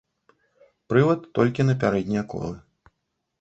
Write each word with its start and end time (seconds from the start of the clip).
Прывад 0.91 1.19
толькі 1.41 1.67
на 1.69 1.77
пярэднія 1.85 2.23
колы. 2.33 2.51